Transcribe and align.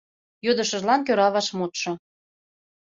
Йодышыжлан 0.45 1.01
кӧра 1.07 1.27
вашмутшо. 1.33 1.91